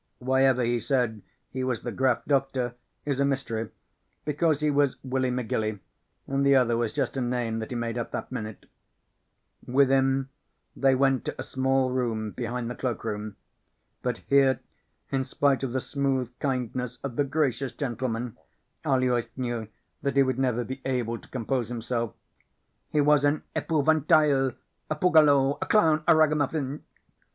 [0.17, 1.21] Whyever he said
[1.51, 2.73] he was the Graf Doktor
[3.05, 3.69] is a mystery,
[4.25, 5.79] because he was Willy McGilly
[6.25, 8.65] and the other was just a name that he made up that minute.
[9.67, 10.29] Within,
[10.75, 13.35] they went to a small room behind the cloak room.
[14.01, 14.59] But here,
[15.11, 18.35] in spite of the smooth kindness of the gracious gentleman,
[18.83, 19.67] Aloys knew
[20.01, 22.15] that he would never be able to compose himself.
[22.89, 24.53] He was an epouvantail,
[24.89, 26.81] a pugalo, a clown, a ragamuffin.